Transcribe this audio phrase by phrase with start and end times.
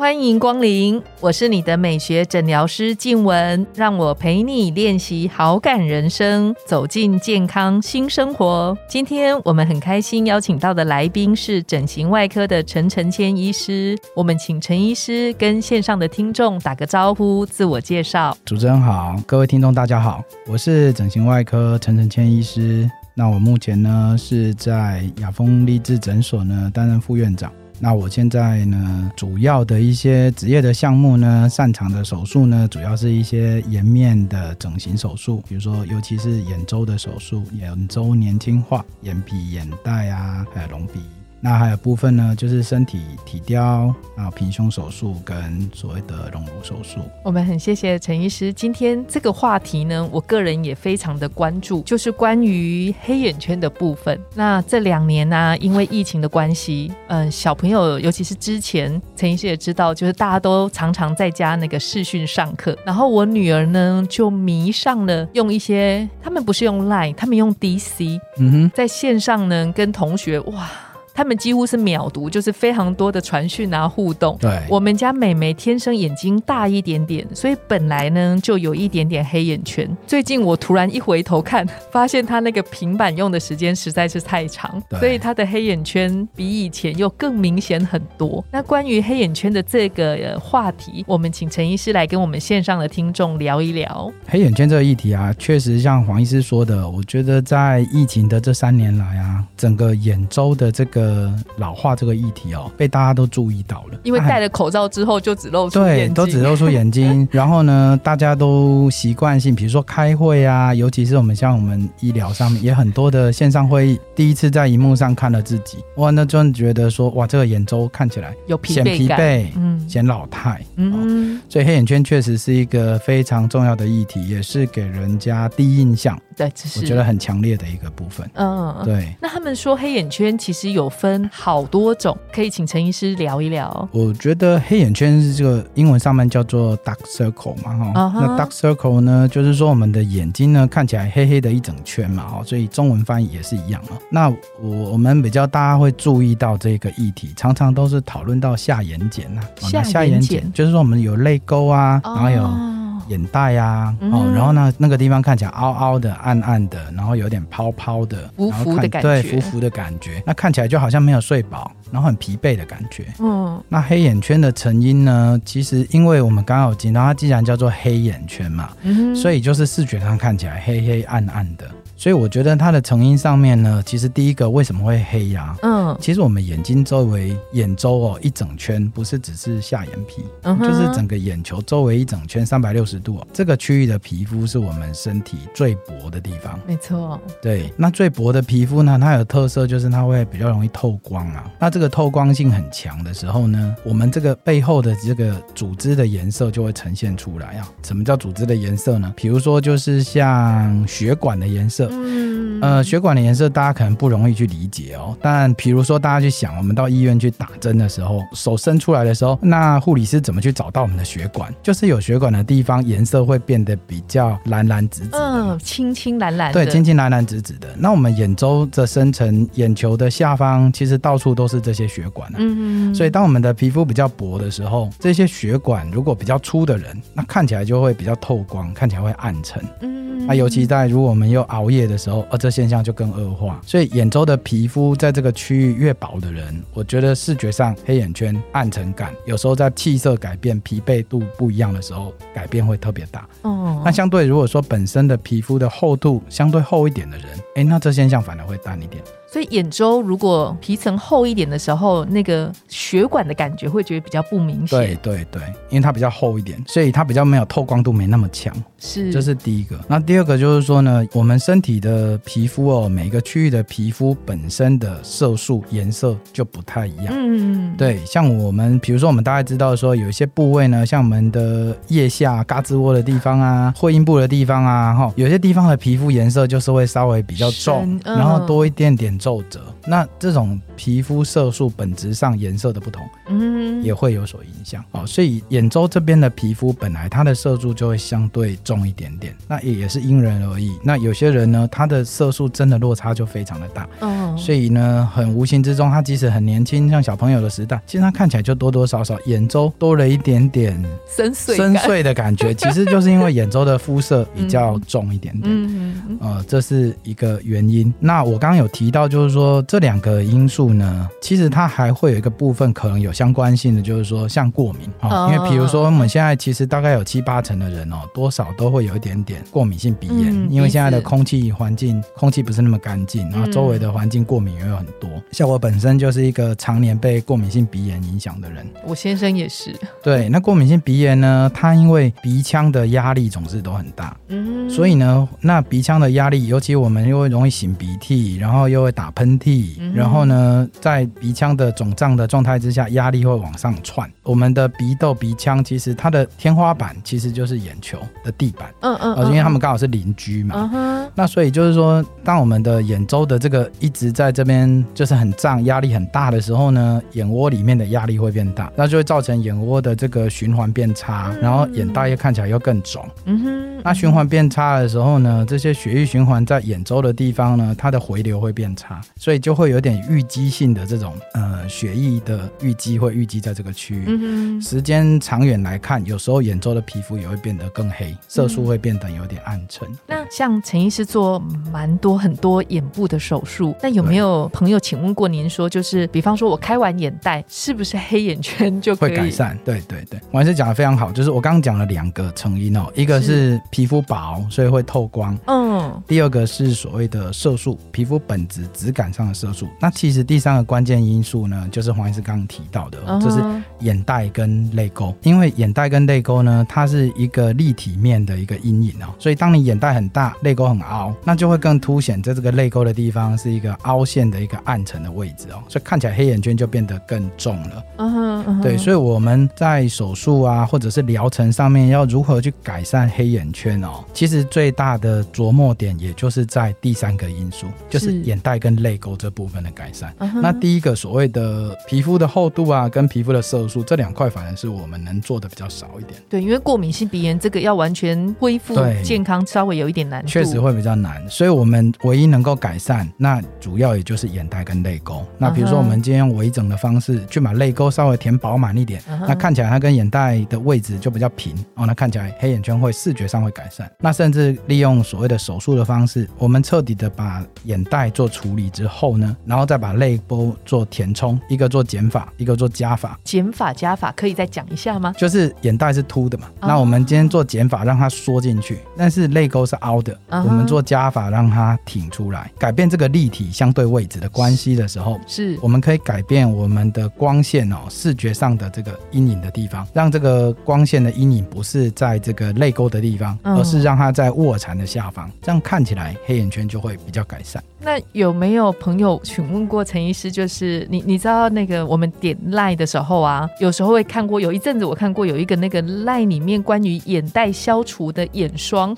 [0.00, 8.74] 欢迎光临，我是你的美学诊疗师静雯，让我陪你练习好感人生，走进健康新生活。
[8.88, 18.34] 今天我们很开心邀请到的来宾是整形外科的陈承谦医师，我们请陈医师跟线上的听众打个招呼，自我介绍。
[18.46, 22.90] 主持人好，各位听众大家好，我是整形外科陈承谦医师。
[23.12, 27.52] 那我目前呢是在雅风励志诊所呢担任副院长。
[27.82, 41.00] 那我现在呢，主要的一些职业的项目呢，擅长的手术呢，主要是一些颜面的整形手术，比如说，尤其是眼周的手术，眼周年轻化，眼皮、眼袋啊，还有隆鼻。
[41.42, 47.00] 那还有部分呢，就是身体体雕啊，平胸手术跟所谓的隆乳手术。
[47.24, 54.20] 我们很谢谢陈医师，今天这个话题呢，我个人也非常的关注，就是关于黑眼圈的部分。
[54.34, 70.68] 那这两年呢，因为疫情的关系，嗯，小朋友尤其是之前陈医师也知道，就是大家都常常在家那个视讯上课，然后我女儿呢就迷上了用一些，他们不是用 Line，他们用 DC，嗯哼，在线上呢跟同学哇。
[71.14, 74.36] 他们几乎是秒读，就是非常多的传讯啊互动。
[74.40, 79.88] 对，我们家美眉天生眼睛大一点点，所以本来呢就有一点点黑眼圈。
[80.06, 88.44] 最近我突然一回头看，发现她那个平板用的时间实在是太长，所以她的黑眼圈比以前又更明显很多。
[88.50, 95.34] 那关于黑眼圈的这个话题，我们请陈医师来跟我们线上的听众聊一聊黑眼圈这个议题啊。
[95.38, 103.98] 确实像黄医师说的，我觉得在疫情的这三年来啊，整个眼周的这个呃，老化这个议题哦，被大家都注意到了。
[104.02, 107.26] 因为戴了口罩之后，就只露出对，都只露出眼睛。
[107.32, 128.28] 然后呢，大家都习惯性，比如说开会啊，尤其是我们像我们医疗上面，也很多的线上会议，第一次在荧幕上看了自己，哇，那真的觉得说，哇，这个眼周看起来有疲惫，嗯，显老态，嗯，所以黑眼圈确实是一个非常重要的议题，也是给人家第一印象，对，我觉得很强烈的一个部分。
[128.34, 129.14] 嗯，对。
[129.20, 130.89] 那他们说黑眼圈其实有。
[130.90, 133.88] 分好多种，可以请陈医师聊一聊。
[133.92, 138.12] 我觉得黑眼圈是这个英文上面叫做 dark circle 嘛，哈。
[138.14, 142.42] 那 dark circle 呢，就是说我们的眼睛呢看起来黑黑的一整圈嘛，哈。
[142.44, 143.96] 所以中文翻译也是一样啊。
[144.10, 144.28] 那
[144.60, 149.40] 我我们比较大家会注意到这个议题，常常都是讨论到下眼睑呐。
[149.84, 152.79] 下眼睑就是说我们有泪沟啊，然后有。
[153.10, 163.04] 眼袋呀，哦，然后呢，那个地方看起来凹凹的、暗暗的，然后有点泡泡的，浮浮的感觉，对，浮浮的感觉，那看起来就好像没有睡饱，然后很疲惫的感觉。
[163.18, 165.38] 嗯，那黑眼圈的成因呢？
[165.44, 168.70] 其实因为我们刚好讲到，它既然叫做黑眼圈嘛，
[169.14, 171.70] 所以就是视觉上看起来黑黑暗暗的。
[172.00, 175.54] 所以我觉得它的成因上面呢，其实第一个为什么会黑呀？
[175.60, 186.58] 嗯，其实我们眼睛周围眼周哦一整圈，不是只是下眼皮，嗯就是整个眼球周围一整圈三百六十度，这个区域的皮肤是我们身体最薄的地方。
[186.66, 191.52] 没错，对，那最薄的皮肤呢，它有特色就是它会比较容易透光啊。
[191.58, 197.68] 那这个透光性很强的时候呢，我们这个背后的这个组织的颜色就会呈现出来啊。
[197.82, 199.12] 什么叫组织的颜色呢？
[199.14, 201.89] 比如说就是像血管的颜色。
[201.90, 205.16] 嗯，呃，血管的颜色大家可能不容易去理解哦。
[205.20, 211.52] 但比如说，大家去想，我们到医院去打针的时候，手伸出来的时候，那护理师怎么去找到我们的血管？
[211.62, 217.68] 就是有血管的地方，颜色会变得比较蓝蓝紫紫，嗯，青青蓝蓝，对，青青蓝蓝紫紫的。
[217.76, 222.36] 那我们眼周的深层，眼球的下方，其实到处都是这些血管啊。
[222.38, 222.94] 嗯嗯。
[222.94, 229.62] 所以，当我们的皮肤比较薄的时候，这些血管如果比较粗的人，那看起来就会比较透光，看起来会暗沉。
[229.80, 230.09] 嗯。
[230.26, 233.60] 那尤其在如果我们又熬夜的时候，呃，这现象就更恶化。
[233.66, 243.26] 所以眼周的皮肤在这个区域越薄的人，我觉得视觉上黑眼圈、暗沉感，有时候在气色改变、疲惫度不一样的时候，改变会特别大。
[243.42, 243.82] 哦。
[243.84, 247.26] 那相对如果说本身的皮肤的厚度相对厚一点的人，
[247.60, 249.02] 哎，那这现象反而会淡一点。
[249.30, 254.78] 所以眼周如果皮层厚一点的时候，那个血管的感觉会觉得比较不明显。
[254.78, 258.52] 对对对，因为它比较厚一点，所以它比较没有透光度没那么强。
[258.78, 259.78] 是，这是第一个。
[259.86, 267.06] 那第二个就是说呢，我们身体的皮肤哦，每个区域的皮肤本身的色素颜色就不太一样。
[267.10, 279.10] 嗯嗯，对，像我们比如说我们大概知道说有一些部位呢，像我们的腋下、胳肢窝的地方啊，会阴部的地方啊，哈，有些地方的皮肤颜色就是会稍微比较重，然后多一点点。
[279.20, 284.84] 皱褶，那这种皮肤色素本质上颜色的不同，嗯，也会有所影响。
[284.92, 290.70] 哦，所以眼周这边的皮肤本来它的色素就会相对重一点点，那也也是因人而异。
[290.82, 307.92] 那有些人呢，他的色素真的落差就非常的大，嗯，所以呢，很无形之中，他即使很年轻，像小朋友的时代，其实他看起来就多多少少眼周多了一点点深邃深邃的感觉，其实就是因为眼周的肤色比较重一点点，嗯，呃，这是一个原因。
[307.98, 325.08] 那我刚刚有提到，就是说这两个因素呢，其实它还会有一个部分可能有相关性的，就是说像过敏啊，因为比如说我们现在其实大概有七八成的人哦，多少都会有一点点过敏性鼻炎，因为现在的空气环境空气不是那么干净，然后周围的环境过敏也有很多。
[325.30, 329.72] 像我本身就是一个常年被过敏性鼻炎影响的人，我先生也是。
[330.02, 339.59] 对，那过敏性鼻炎呢，它因为鼻腔的压力总是都很大，嗯，所以呢，那鼻腔的压力，尤其我们又会容易擤鼻涕，然后又会打喷嚏，
[339.94, 344.10] 然后呢，在鼻腔的肿胀的状态之下，压力会往上窜。
[344.22, 363.04] 我们的鼻窦、鼻腔其实它的天花板其实就是眼球的地板，嗯嗯，因为他们刚好是邻居嘛，那所以就是说，当我们的眼周的这个一直在这边就是很胀、压力很大的时候呢，眼窝里面的压力会变大，那就会造成眼窝的这个循环变差，然后眼袋又看起来又更肿。
[363.24, 374.04] 嗯哼， 那循环变差的时候呢，这些血液循环在眼周的地方呢，它的回流会变差，所以就会有点淤积性的这种呃血液的淤积会淤积在这个区域。
[374.06, 379.88] 嗯时间长远来看，有时候眼周的皮肤也会变得更黑，色素会变得有点暗沉。
[380.06, 381.38] 那像陈医师做
[381.72, 389.56] 蛮多很多眼部的手术，那有没有朋友请问过您说，就是比方说我开完眼袋，是不是黑眼圈就会改善？
[389.64, 399.68] 对对对，王医师讲的非常好，就是我刚刚讲了两个成因哦，一个是皮肤薄，所以会透光，嗯，第二个是所谓的色素，皮肤本质质感上的色素。
[399.80, 403.40] 那其实第三个关键因素呢，就是黄医师刚刚提到的，就是
[403.78, 417.84] 眼袋跟泪沟，因为眼袋跟泪沟呢，它是一个立体面的一个阴影哦，所以当你眼袋很大，泪沟很凹，那就会更凸显在这个泪沟的地方是一个凹陷的一个暗沉的位置哦，所以看起来黑眼圈就变得更重了。
[417.98, 430.14] 嗯哼，对，所以我们在手术啊，或者是疗程上面要如何去改善黑眼圈哦，其实最大的琢磨点也就是在第三个因素，就是眼袋跟泪沟这部分的改善。
[430.40, 436.18] 那第一个所谓的皮肤的厚度啊，跟皮肤的色素这两块，反而是我们能做的比较少一点。
[436.26, 438.74] 对，因为过敏性鼻炎这个要完全恢复
[439.04, 441.22] 健康，稍微有一点难度，确实会比较难。
[441.28, 445.22] 所以我们唯一能够改善，那主要也就是眼袋跟泪沟。
[445.36, 453.90] 那比如说我们今天用微整的方式去把泪沟稍微填饱满一点，那看起来它跟眼袋的位置就比较平哦，那看起来黑眼圈会视觉上会改善。
[454.00, 463.18] 那甚至利用所谓的手术的方式，我们彻底的把眼袋做处理之后呢，然后再把泪沟做填充，一个做减法，一个做加法。
[463.24, 465.12] 减法加法可以再讲一下吗？
[465.16, 487.62] 就是眼袋是凸的嘛，那我们今天做减法让它缩进去，但是泪沟是凹的，我们做加法让它挺出来，改变这个立体相对位置的关系的时候，是我们可以改变我们的光线哦，视觉上的这个阴影的地方，让这个光线的阴影不是在这个泪沟的地方，而是让它在卧蚕的下方，这样看起来黑眼圈就会比较改善。
[487.80, 490.30] 那有没有朋友询问过陈医师？
[490.30, 498.96] 就是你你知道那个我们点赖的时候啊，有时候会看过，有一阵子我看过有一个那个赖里面关于眼袋消除的眼霜。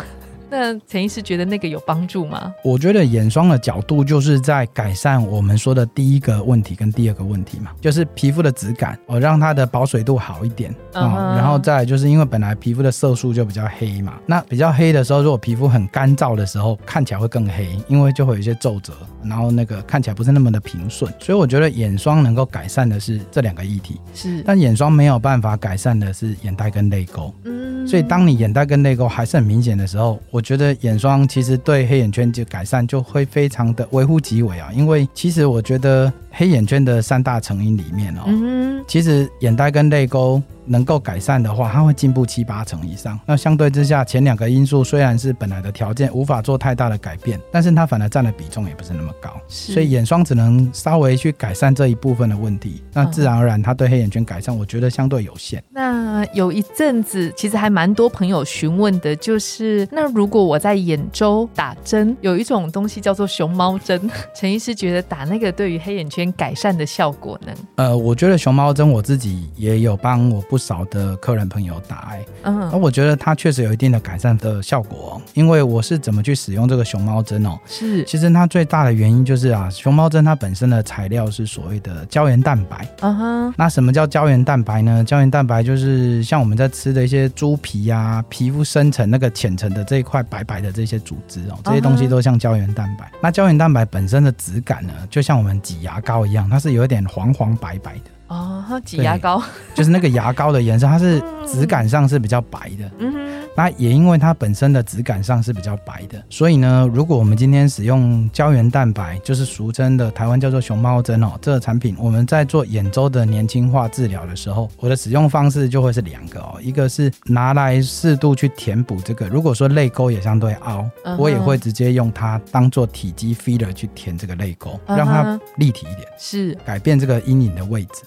[0.52, 2.52] 那陈医师觉得那个有帮助吗？
[2.62, 11.34] 我觉得眼霜的角度就是在改善我们说的第一个问题跟第二个问题嘛，就是皮肤的质感，我让它的保水度好一点啊。
[11.38, 18.92] 然后再就是因为本来皮肤的色素就比较黑嘛，那比较黑的时候，如果皮肤很干燥的时候，看起来会更黑，因为就会有一些皱褶，
[19.24, 21.10] 然后那个看起来不是那么的平顺。
[21.18, 27.32] 所以我觉得眼霜能够改善的是这两个议题，是，但眼霜没有办法改善的是眼袋跟泪沟。
[27.44, 30.41] 嗯，所以当你眼袋跟泪沟还是很明显的时候，我。
[30.42, 40.42] 觉得眼霜其实对黑眼圈就改善就会非常的微乎其微啊，因为其实我觉得黑眼圈的三大成因里面哦，其实眼袋跟泪沟。
[40.72, 43.20] 能够改善的话，它会进步七八成以上。
[43.26, 49.30] 那相对之下，前两个因素虽然是本来的条件无法做太大的改变，但是它反而占的比重也不是那么高。
[49.46, 52.82] 所以眼霜只能稍微去改善这一部分的问题。
[52.94, 55.62] 那自然而然，它对黑眼圈改善，我觉得相对有限。
[55.68, 64.00] 那有一阵子，其实还蛮多朋友询问的，就是那如果我在眼周打针，有一种东西叫做熊猫针，
[64.34, 67.52] 陈医师觉得打那个对于黑眼圈圈改善的效果呢？
[67.76, 75.20] 呃，我觉得熊猫针我自己也有帮我不少的客人朋友打，哎，嗯，那我觉得它确实有一定的改善的效果。
[75.34, 77.58] 因为我是怎么去使用这个熊猫针哦？
[77.66, 82.86] 是，其实它最大的原因就是啊，熊猫针它本身的材料是所谓的胶原蛋白。
[83.00, 85.02] 嗯哼，那什么叫胶原蛋白呢？
[85.04, 93.10] 胶原蛋白就是像我们在吃的一些猪皮呀，皮肤深层那个浅层的这一块白白的这些组织哦，这些东西都像胶原蛋白。
[93.20, 98.10] 那胶原蛋白本身的质感呢，就像我们挤牙膏一样，它是有一点黄黄白白的。
[98.28, 98.51] 哦，
[98.84, 99.42] 挤牙膏。
[99.74, 102.90] 就是那个牙膏的颜色，它是质感上是比较白的。
[102.98, 120.84] 嗯哼，那也因为它本身的质感上是比较白的，所以呢，如果我们今天使用胶原蛋白，就是俗称的台湾叫做熊猫针哦，这个产品我们在做眼周的年轻化治疗的时候，我的使用方式就会是两个哦，一个是拿来适度去填补这个，如果说泪沟也相对凹，
[121.18, 126.54] 我也会直接用它当做体积 filler 去填这个泪沟，让它立体一点，是。
[126.66, 128.02] 改变这个阴影的位置。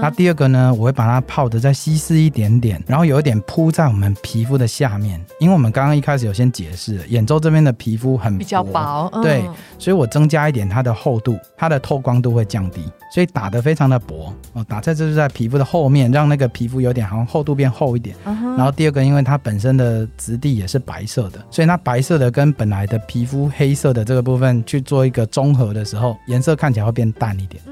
[0.00, 9.42] 那第二个呢，我会把它泡的再稀释一点点，然后有一点铺在我们皮肤的下面，因为我们刚刚一开始有先解释，眼周这边的皮肤很比较薄，对，
[9.78, 12.82] 所以我增加一点它的厚度，它的透光度会降低，
[13.12, 18.16] 所以打的非常的薄哦，打在这是在皮肤的后面，让那个皮肤有点好像厚度变厚一点。
[18.24, 27.62] 然后第二个，因为它本身的质地也是白色的，所以它白色的跟本来的皮肤黑色的这个部分去做一个综合的时候，颜色看起来会变淡一点。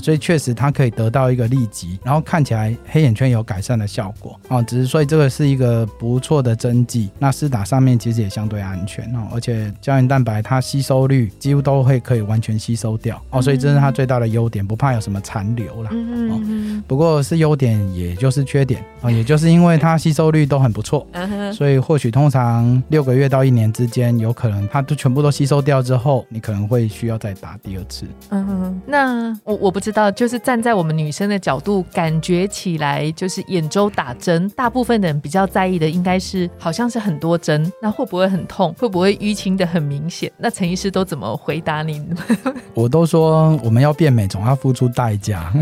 [0.00, 4.60] 所以确实它可以得到一个立即，然后看起来黑眼圈有改善的效果啊。
[4.62, 7.10] 只是所以这个是一个不错的针剂。
[7.18, 15.90] 那施打上面其实也相对安全哦，而且胶原蛋白它吸收率几乎都会可以完全吸收掉哦，所以这是它最大的优点，不怕有什么残留啦。
[15.92, 21.06] 嗯不过是优点，也就是缺点啊，也就是因为它吸收率都很不错，
[21.52, 28.06] 所以或许通常六个月到一年之间，有可能它都全部都吸收掉之后，你可能会需要再打第二次。
[28.30, 38.72] 嗯哼，那我我不知道，就是站在我们女生的角度，感觉起来就是眼周打针，大部分的人比较在意的应该是好像是很多针，那会不会很痛？
[38.78, 40.30] 会不会淤青的很明显？
[40.38, 42.00] 那陈医师都怎么回答你？
[42.72, 45.52] 我都说我们要变美，总要付出代价。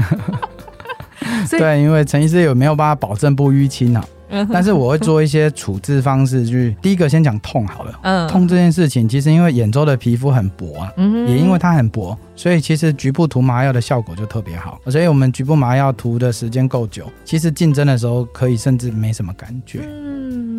[1.49, 4.05] 对，因为陈医师有没有办法保证不淤青啊？
[4.51, 7.99] 但是我会做一些处置方式，去第一个先讲痛好了。
[8.03, 10.93] 嗯，痛这件事情，其实因为眼周的皮肤很薄啊，
[11.29, 14.81] 也因为它很薄，所以其实局部涂麻药的效果就特别好。
[14.87, 19.81] 所以我们局部麻药涂的时间够久，其实进针的时候可以甚至没什么感觉。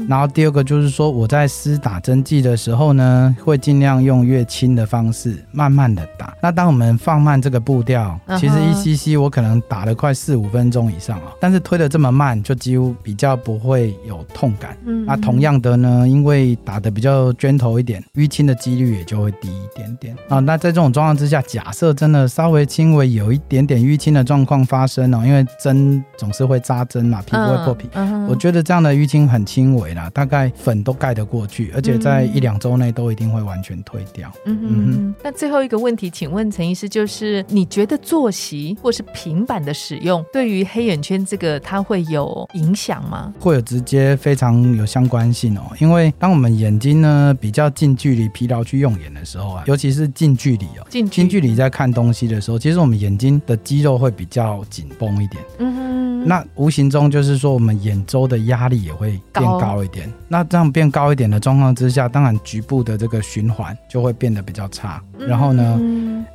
[0.07, 6.36] 然后第二个就是说，我在施打针剂的时候呢，会尽量用越轻的方式，慢慢的打。
[6.41, 14.77] 那当我们放慢这个步调，其实一 cc 我可能打了快四五分钟以上啊，但是推的这么慢，就几乎比较不会有痛感。
[14.86, 20.39] 嗯那同样的呢，因为打的比较卷头一点，淤青的几率也就会低一点点啊。
[20.39, 27.88] 那在这种状况之下，假设真的稍微轻微有一点点淤青的状况发生哦，因为针总是会扎针嘛，皮肤会破皮。
[28.27, 29.93] 我觉得这样的淤青很轻微。
[30.14, 34.32] 大概粉都盖得过去，而且在一两周内都一定会完全退掉。
[34.46, 43.34] 嗯哼，那最后一个问题，请问陈医师，就是你觉得坐席或是平板的使用对于黑眼圈这个它会有影响吗？
[43.40, 55.44] 会有直接非常有相关性哦，因为当我们眼睛呢比较近距离疲劳去用眼的时候啊，尤其是近距离哦，近近距离在看东西的时候，其实我们眼睛的肌肉会比较紧绷一点。
[55.60, 55.83] 嗯哼，
[56.25, 59.84] 那无形中就是说我们眼周的压力也会变高。
[59.84, 65.01] 一点，那这样变高一点的状况之下，当然局部的这个循环就会变得比较差。
[65.18, 65.80] 然后呢，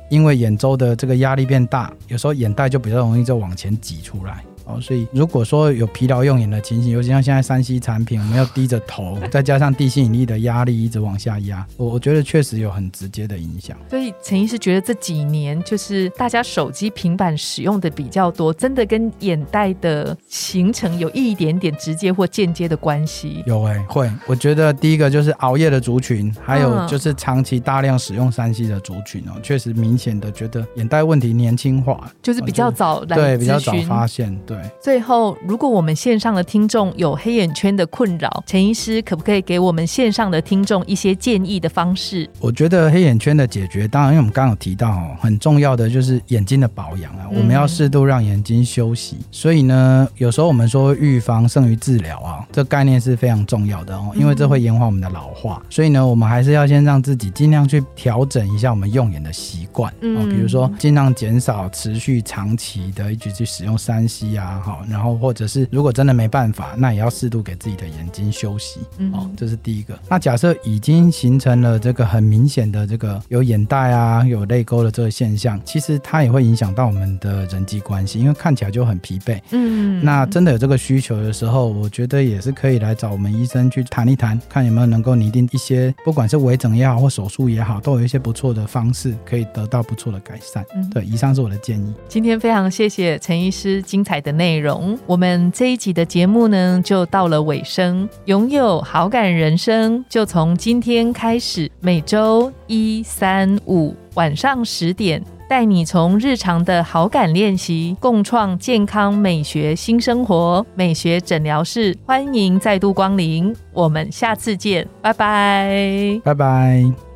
[0.09, 4.43] 因为眼周的这个压力变大，有时候眼袋就比较容易就往前挤出来。
[4.69, 13.75] 哦，所以如果说有疲劳用眼的情形，尤其像现在三 C 产品，我们要低着头， 再加上地心引力的压力一直往下压，我我觉得确实有很直接的影响。
[13.89, 23.43] 所以陈医师觉得这几年就是大家手机、平板使用的比较多，真的跟眼袋的形成有一点点直接或间接的关系。
[23.47, 24.07] 有哎，会。
[24.27, 34.58] 我觉得第一个就是熬夜的族群，还有就是长期大量使用三 C 的族群哦，确实明显的觉得眼袋问题年轻化，就是比较早来对比较早发现对。
[34.81, 42.29] 最后，如果我们线上的听众有黑眼圈的困扰，陈医师可不可以给我们线上的听众一些建议的方式？
[42.39, 49.17] 我觉得黑眼圈的解决，当然，因为我们刚刚有提到哦，很重要的就是眼睛的保养啊，我们要适度让眼睛休息。
[49.31, 55.61] 所以呢，有时候我们说预防胜于治疗啊，这概念是非常重要的哦，因为这会延缓我们的老化。
[55.69, 68.79] 所以呢，我们还是要先让自己尽量去调整一下我们用眼的习惯哦，比如说尽量减少持续长期的一直去使用三 C 啊，好，然后或者是如果真的没办法，那也要适度给自己的眼睛休息，
[69.11, 69.99] 哦，这是第一个。
[70.07, 79.39] 那假设已经形成了这个很明显的这个有眼袋啊、有泪沟的这个现象，其实它也会影响到我们的人际关系，因为看起来就很疲惫。
[79.51, 90.63] 嗯，那真的有这个需求的时候，我觉得也是可以来找我们医生去谈一谈，看有没有能够拟定一些，不管是微整也好或手术也好，都有一些不错的方式可以得到不错的改善。
[90.75, 91.93] 嗯对，以上是我的建议。
[92.07, 98.07] 今天非常谢谢陈医师精彩的内容，我们这一集的节目呢就到了尾声。
[98.23, 110.65] 拥有好感人生，就从今天开始，每周一、三、五晚上十点，带你从日常的好感练习，共创健康美学新生活。
[110.73, 117.08] 美学诊疗室，欢迎再度光临，我们下次见，拜拜，拜拜。